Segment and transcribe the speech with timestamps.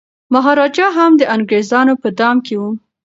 [0.33, 2.61] مهاراجا هم د انګریزانو په دام کي و.